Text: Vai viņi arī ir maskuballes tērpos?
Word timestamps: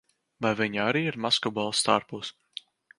Vai 0.45 0.53
viņi 0.61 0.81
arī 0.87 1.05
ir 1.11 1.19
maskuballes 1.27 1.85
tērpos? 1.91 2.37